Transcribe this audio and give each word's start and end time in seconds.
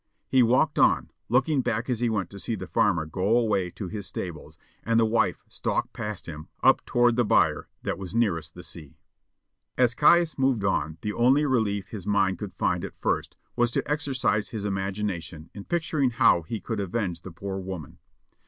He 0.27 0.41
walked 0.41 0.79
on, 0.79 1.11
looking 1.29 1.61
back 1.61 1.87
as 1.87 1.99
he 1.99 2.09
went 2.09 2.31
to 2.31 2.39
see 2.39 2.55
the 2.55 2.65
farmer 2.65 3.05
go 3.05 3.37
away 3.37 3.69
to 3.69 3.87
his 3.87 4.07
stables 4.07 4.57
and 4.83 4.99
the 4.99 5.05
wife 5.05 5.43
stalk 5.47 5.93
past 5.93 6.25
him 6.25 6.47
up 6.63 6.83
toward 6.87 7.15
the 7.17 7.23
byre 7.23 7.67
that 7.83 7.99
was 7.99 8.15
nearest 8.15 8.55
the 8.55 8.63
sea. 8.63 8.97
As 9.77 9.93
Caius 9.93 10.39
moved 10.39 10.63
on, 10.63 10.97
the 11.03 11.13
only 11.13 11.45
relief 11.45 11.89
his 11.89 12.07
mind 12.07 12.39
could 12.39 12.55
find 12.55 12.83
at 12.83 12.99
first 12.99 13.35
was 13.55 13.69
to 13.69 13.83
exercise 13.87 14.49
his 14.49 14.65
imagination 14.65 15.51
in 15.53 15.65
picturing 15.65 16.09
how 16.09 16.41
he 16.41 16.59
could 16.59 16.79
avenge 16.79 17.21
the 17.21 17.29
poor 17.29 17.59
woman. 17.59 17.99